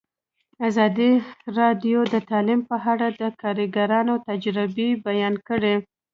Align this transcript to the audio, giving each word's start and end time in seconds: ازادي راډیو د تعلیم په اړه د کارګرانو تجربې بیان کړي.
ازادي 0.67 1.11
راډیو 1.57 1.99
د 2.13 2.15
تعلیم 2.29 2.61
په 2.69 2.75
اړه 2.91 3.07
د 3.21 3.23
کارګرانو 3.41 4.13
تجربې 4.29 4.89
بیان 5.07 5.35
کړي. 5.47 5.75